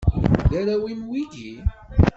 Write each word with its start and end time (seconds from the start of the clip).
D 0.49 0.53
arraw-im 0.59 1.01
wigi? 1.09 1.51